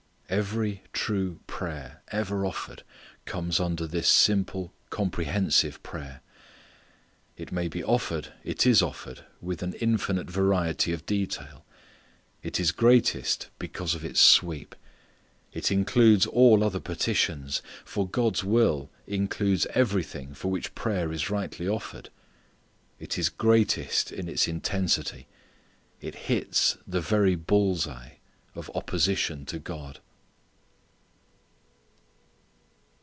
Every 0.31 0.81
true 0.93 1.41
prayer 1.45 2.03
ever 2.07 2.45
offered 2.45 2.83
comes 3.25 3.59
under 3.59 3.85
this 3.85 4.07
simple 4.07 4.71
comprehensive 4.89 5.83
prayer. 5.83 6.21
It 7.35 7.51
may 7.51 7.67
be 7.67 7.83
offered, 7.83 8.31
it 8.45 8.65
is 8.65 8.81
offered 8.81 9.25
with 9.41 9.61
an 9.61 9.73
infinite 9.81 10.29
variety 10.31 10.93
of 10.93 11.05
detail. 11.05 11.65
It 12.43 12.61
is 12.61 12.71
greatest 12.71 13.49
because 13.59 13.93
of 13.93 14.05
its 14.05 14.21
sweep. 14.21 14.73
It 15.51 15.69
includes 15.69 16.25
all 16.25 16.63
other 16.63 16.79
petitions, 16.79 17.61
for 17.83 18.07
God's 18.07 18.41
will 18.41 18.89
includes 19.05 19.65
everything 19.73 20.33
for 20.33 20.49
which 20.49 20.73
prayer 20.75 21.11
is 21.11 21.29
rightly 21.29 21.67
offered. 21.67 22.09
It 22.99 23.17
is 23.17 23.27
greatest 23.27 24.13
in 24.13 24.29
its 24.29 24.47
intensity. 24.47 25.27
It 25.99 26.15
hits 26.15 26.77
the 26.87 27.01
very 27.01 27.35
bull's 27.35 27.85
eye 27.85 28.19
of 28.55 28.71
opposition 28.73 29.45
to 29.47 29.59
God. 29.59 29.99